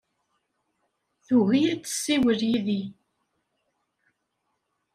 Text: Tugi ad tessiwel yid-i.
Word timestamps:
Tugi 1.25 1.59
ad 1.73 1.81
tessiwel 1.81 2.39
yid-i. 2.49 2.81